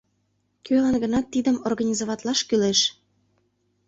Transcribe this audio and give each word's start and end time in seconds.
—Кӧлан-гынат 0.65 1.25
тидым 1.33 1.57
организоватлаш 1.67 2.39
кӱлеш. 2.47 2.79